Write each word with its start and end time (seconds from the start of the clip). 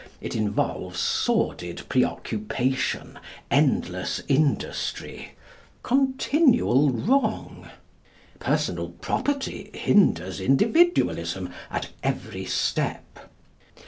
It 0.19 0.35
involves 0.35 0.99
sordid 0.99 1.83
preoccupation, 1.87 3.19
endless 3.51 4.19
industry, 4.27 5.33
continual 5.83 6.89
wrong. 6.89 7.69
Personal 8.39 8.89
property 8.89 9.69
hinders 9.75 10.41
Individualism 10.41 11.51
at 11.69 11.89
every 12.01 12.45
step. 12.45 13.29